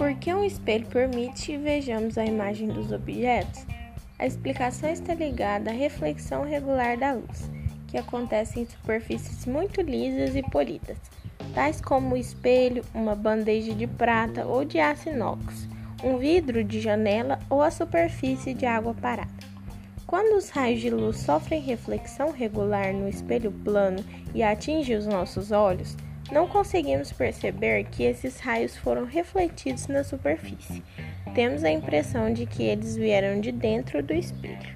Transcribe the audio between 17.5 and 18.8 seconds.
ou a superfície de